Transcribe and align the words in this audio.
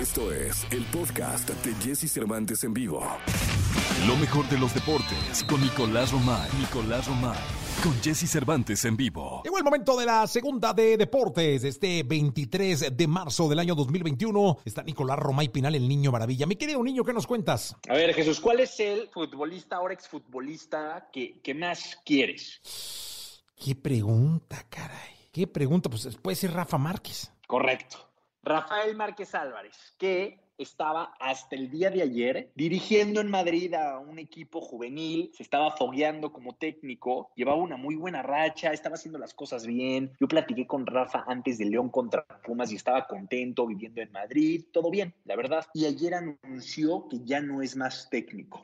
Esto 0.00 0.32
es 0.32 0.66
el 0.72 0.82
podcast 0.86 1.50
de 1.50 1.74
Jesse 1.74 2.10
Cervantes 2.10 2.64
en 2.64 2.72
vivo. 2.72 3.06
Lo 4.06 4.16
mejor 4.16 4.48
de 4.48 4.58
los 4.58 4.72
deportes 4.72 5.44
con 5.46 5.60
Nicolás 5.60 6.10
Romay. 6.10 6.48
Nicolás 6.58 7.06
Romay. 7.06 7.36
Con 7.82 7.92
Jesse 8.02 8.26
Cervantes 8.26 8.82
en 8.86 8.96
vivo. 8.96 9.42
Llegó 9.44 9.58
el 9.58 9.64
momento 9.64 9.98
de 9.98 10.06
la 10.06 10.26
segunda 10.26 10.72
de 10.72 10.96
deportes. 10.96 11.64
Este 11.64 12.02
23 12.02 12.96
de 12.96 13.06
marzo 13.06 13.46
del 13.46 13.58
año 13.58 13.74
2021 13.74 14.60
está 14.64 14.82
Nicolás 14.82 15.18
Romay 15.18 15.50
Pinal, 15.50 15.74
el 15.74 15.86
niño 15.86 16.10
maravilla. 16.10 16.46
Mi 16.46 16.56
querido 16.56 16.82
niño, 16.82 17.04
¿qué 17.04 17.12
nos 17.12 17.26
cuentas? 17.26 17.76
A 17.86 17.92
ver, 17.92 18.14
Jesús, 18.14 18.40
¿cuál 18.40 18.60
es 18.60 18.80
el 18.80 19.10
futbolista, 19.10 19.76
ahora 19.76 19.92
exfutbolista, 19.92 21.10
que, 21.12 21.40
que 21.42 21.52
más 21.52 21.98
quieres? 22.06 23.42
Qué 23.54 23.74
pregunta, 23.74 24.64
caray. 24.70 25.28
Qué 25.30 25.46
pregunta. 25.46 25.90
Pues 25.90 26.16
puede 26.16 26.36
ser 26.36 26.54
Rafa 26.54 26.78
Márquez. 26.78 27.30
Correcto. 27.46 28.09
Rafael 28.42 28.96
Márquez 28.96 29.34
Álvarez, 29.34 29.94
que 29.98 30.40
estaba 30.56 31.14
hasta 31.18 31.56
el 31.56 31.70
día 31.70 31.90
de 31.90 32.02
ayer 32.02 32.52
dirigiendo 32.54 33.20
en 33.20 33.30
Madrid 33.30 33.72
a 33.74 33.98
un 33.98 34.18
equipo 34.18 34.60
juvenil, 34.60 35.30
se 35.34 35.42
estaba 35.42 35.70
fogueando 35.70 36.32
como 36.32 36.54
técnico, 36.54 37.30
llevaba 37.34 37.62
una 37.62 37.76
muy 37.76 37.96
buena 37.96 38.22
racha, 38.22 38.72
estaba 38.72 38.94
haciendo 38.94 39.18
las 39.18 39.34
cosas 39.34 39.66
bien. 39.66 40.12
Yo 40.20 40.28
platiqué 40.28 40.66
con 40.66 40.86
Rafa 40.86 41.24
antes 41.26 41.58
de 41.58 41.66
León 41.66 41.88
contra 41.90 42.26
Pumas 42.44 42.72
y 42.72 42.76
estaba 42.76 43.06
contento 43.06 43.66
viviendo 43.66 44.00
en 44.00 44.12
Madrid, 44.12 44.64
todo 44.72 44.90
bien, 44.90 45.14
la 45.24 45.36
verdad. 45.36 45.66
Y 45.74 45.86
ayer 45.86 46.14
anunció 46.14 47.08
que 47.08 47.20
ya 47.24 47.40
no 47.40 47.62
es 47.62 47.76
más 47.76 48.08
técnico. 48.10 48.62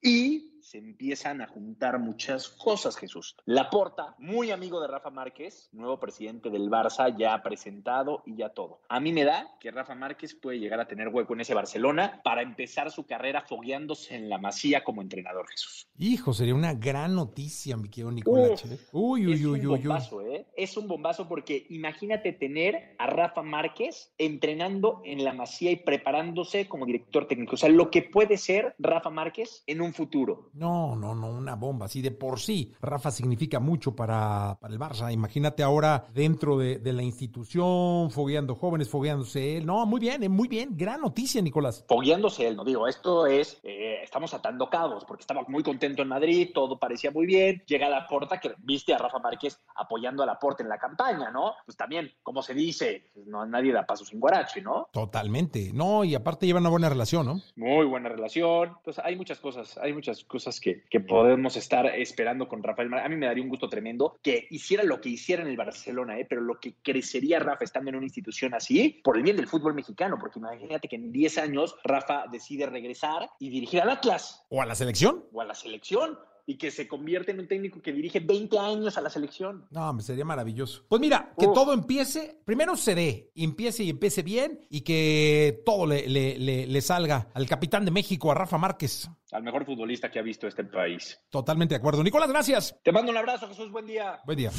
Y 0.00 0.47
se 0.68 0.76
empiezan 0.76 1.40
a 1.40 1.46
juntar 1.46 1.98
muchas 1.98 2.50
cosas, 2.50 2.96
Jesús. 2.98 3.36
Laporta, 3.46 4.14
muy 4.18 4.50
amigo 4.50 4.82
de 4.82 4.88
Rafa 4.88 5.08
Márquez, 5.08 5.70
nuevo 5.72 5.98
presidente 5.98 6.50
del 6.50 6.68
Barça, 6.68 7.16
ya 7.16 7.42
presentado 7.42 8.22
y 8.26 8.36
ya 8.36 8.50
todo. 8.50 8.82
A 8.90 9.00
mí 9.00 9.12
me 9.12 9.24
da 9.24 9.56
que 9.60 9.70
Rafa 9.70 9.94
Márquez 9.94 10.34
puede 10.34 10.58
llegar 10.58 10.78
a 10.78 10.86
tener 10.86 11.08
hueco 11.08 11.32
en 11.32 11.40
ese 11.40 11.54
Barcelona 11.54 12.20
para 12.22 12.42
empezar 12.42 12.90
su 12.90 13.06
carrera 13.06 13.46
fogueándose 13.48 14.14
en 14.14 14.28
la 14.28 14.36
masía 14.36 14.84
como 14.84 15.00
entrenador, 15.00 15.48
Jesús. 15.48 15.88
Hijo, 15.96 16.34
sería 16.34 16.54
una 16.54 16.74
gran 16.74 17.14
noticia, 17.14 17.78
mi 17.78 17.88
querido 17.88 18.12
Nicolás. 18.12 18.62
uy, 18.92 19.26
uy, 19.26 19.32
es 19.32 19.44
uy, 19.46 19.64
un 19.64 19.68
bombazo, 19.68 20.20
¿eh? 20.20 20.46
Es 20.54 20.76
un 20.76 20.86
bombazo 20.86 21.28
porque 21.28 21.66
imagínate 21.70 22.34
tener 22.34 22.94
a 22.98 23.06
Rafa 23.06 23.42
Márquez 23.42 24.12
entrenando 24.18 25.00
en 25.04 25.24
la 25.24 25.32
masía 25.32 25.70
y 25.70 25.76
preparándose 25.76 26.68
como 26.68 26.84
director 26.84 27.26
técnico. 27.26 27.54
O 27.54 27.58
sea, 27.58 27.70
lo 27.70 27.90
que 27.90 28.02
puede 28.02 28.36
ser 28.36 28.74
Rafa 28.78 29.08
Márquez 29.08 29.62
en 29.66 29.80
un 29.80 29.94
futuro. 29.94 30.50
No, 30.58 30.96
no, 30.96 31.14
no, 31.14 31.28
una 31.30 31.54
bomba. 31.54 31.86
Así 31.86 32.02
de 32.02 32.10
por 32.10 32.40
sí, 32.40 32.72
Rafa 32.82 33.12
significa 33.12 33.60
mucho 33.60 33.94
para, 33.94 34.58
para 34.60 34.74
el 34.74 34.80
Barça. 34.80 35.12
Imagínate 35.12 35.62
ahora 35.62 36.06
dentro 36.12 36.58
de, 36.58 36.78
de, 36.78 36.92
la 36.92 37.02
institución, 37.04 38.10
fogueando 38.10 38.56
jóvenes, 38.56 38.88
fogueándose 38.88 39.58
él. 39.58 39.66
No, 39.66 39.86
muy 39.86 40.00
bien, 40.00 40.24
eh, 40.24 40.28
muy 40.28 40.48
bien. 40.48 40.70
Gran 40.76 41.00
noticia, 41.00 41.40
Nicolás. 41.40 41.84
Fogueándose 41.88 42.48
él, 42.48 42.56
no 42.56 42.64
digo, 42.64 42.88
esto 42.88 43.26
es, 43.26 43.60
eh, 43.62 44.00
estamos 44.02 44.34
atando 44.34 44.68
cabos, 44.68 45.04
porque 45.04 45.20
estaba 45.20 45.44
muy 45.46 45.62
contento 45.62 46.02
en 46.02 46.08
Madrid, 46.08 46.50
todo 46.52 46.78
parecía 46.78 47.12
muy 47.12 47.26
bien. 47.26 47.62
Llega 47.66 47.86
a 47.86 47.90
la 47.90 48.06
porta, 48.08 48.40
que 48.40 48.54
viste 48.58 48.92
a 48.92 48.98
Rafa 48.98 49.20
Márquez 49.20 49.60
apoyando 49.76 50.24
a 50.24 50.26
la 50.26 50.40
porta 50.40 50.64
en 50.64 50.68
la 50.68 50.78
campaña, 50.78 51.30
¿no? 51.30 51.54
Pues 51.64 51.76
también, 51.76 52.10
como 52.24 52.42
se 52.42 52.54
dice, 52.54 53.10
pues 53.14 53.26
no 53.26 53.46
nadie 53.46 53.72
da 53.72 53.86
paso 53.86 54.04
sin 54.04 54.18
guarache, 54.18 54.60
¿no? 54.60 54.88
Totalmente. 54.92 55.70
No, 55.72 56.02
y 56.02 56.16
aparte 56.16 56.46
llevan 56.46 56.62
una 56.62 56.70
buena 56.70 56.88
relación, 56.88 57.26
¿no? 57.26 57.40
Muy 57.54 57.86
buena 57.86 58.08
relación. 58.08 58.70
Entonces, 58.78 59.04
hay 59.04 59.14
muchas 59.14 59.38
cosas, 59.38 59.78
hay 59.78 59.92
muchas 59.92 60.24
cosas 60.24 60.47
que, 60.60 60.84
que, 60.90 61.00
podemos 61.00 61.56
estar 61.56 61.86
esperando 61.86 62.48
con 62.48 62.62
Rafael 62.62 62.92
A 62.94 63.08
mí 63.08 63.16
me 63.16 63.26
daría 63.26 63.42
un 63.42 63.48
gusto 63.48 63.68
tremendo 63.68 64.18
que 64.22 64.46
hiciera 64.50 64.82
lo 64.82 65.00
que 65.00 65.10
hiciera 65.10 65.42
en 65.42 65.48
el 65.48 65.56
Barcelona, 65.56 66.18
¿eh? 66.18 66.26
pero 66.28 66.40
lo 66.40 66.58
que 66.58 66.74
crecería 66.82 67.38
Rafa 67.38 67.64
estando 67.64 67.90
en 67.90 67.96
una 67.96 68.06
institución 68.06 68.54
así, 68.54 69.00
por 69.04 69.16
el 69.16 69.22
bien 69.22 69.36
del 69.36 69.46
fútbol 69.46 69.74
mexicano, 69.74 70.16
porque 70.18 70.38
imagínate 70.38 70.88
que 70.88 70.96
en 70.96 71.12
10 71.12 71.38
años 71.38 71.76
Rafa 71.84 72.24
decide 72.30 72.66
regresar 72.66 73.28
y 73.38 73.50
dirigir 73.50 73.80
al 73.80 73.90
Atlas. 73.90 74.44
¿O 74.48 74.62
a 74.62 74.66
la 74.66 74.74
selección? 74.74 75.24
O 75.32 75.40
a 75.40 75.44
la 75.44 75.54
selección 75.54 76.18
y 76.48 76.56
que 76.56 76.70
se 76.70 76.88
convierte 76.88 77.32
en 77.32 77.40
un 77.40 77.46
técnico 77.46 77.82
que 77.82 77.92
dirige 77.92 78.20
20 78.20 78.58
años 78.58 78.96
a 78.96 79.02
la 79.02 79.10
selección. 79.10 79.66
No, 79.70 79.92
me 79.92 80.00
sería 80.00 80.24
maravilloso. 80.24 80.82
Pues 80.88 80.98
mira, 80.98 81.34
que 81.38 81.46
todo 81.48 81.74
empiece, 81.74 82.40
primero 82.46 82.74
se 82.74 82.94
dé, 82.94 83.30
empiece 83.34 83.84
y 83.84 83.90
empiece 83.90 84.22
bien 84.22 84.58
y 84.70 84.80
que 84.80 85.62
todo 85.66 85.86
le, 85.86 86.08
le, 86.08 86.38
le, 86.38 86.66
le, 86.66 86.80
salga 86.80 87.28
al 87.34 87.46
capitán 87.46 87.84
de 87.84 87.90
México, 87.90 88.32
a 88.32 88.34
Rafa 88.34 88.56
Márquez. 88.56 89.10
Al 89.30 89.42
mejor 89.42 89.66
futbolista 89.66 90.10
que 90.10 90.20
ha 90.20 90.22
visto 90.22 90.46
este 90.46 90.64
país. 90.64 91.20
Totalmente 91.28 91.74
de 91.74 91.80
acuerdo. 91.80 92.02
Nicolás, 92.02 92.30
gracias. 92.30 92.74
Te 92.82 92.92
mando 92.92 93.10
un 93.10 93.18
abrazo, 93.18 93.46
Jesús. 93.48 93.70
Buen 93.70 93.84
día. 93.84 94.18
Buen 94.24 94.38
día. 94.38 94.50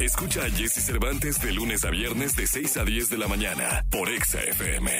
Escucha 0.00 0.40
a 0.40 0.50
Jesse 0.50 0.84
Cervantes 0.84 1.40
de 1.40 1.52
lunes 1.52 1.84
a 1.84 1.90
viernes 1.90 2.34
de 2.34 2.48
6 2.48 2.78
a 2.78 2.84
10 2.84 3.10
de 3.10 3.18
la 3.18 3.28
mañana 3.28 3.86
por 3.92 4.08
Exa 4.08 4.40
FM. 4.40 4.90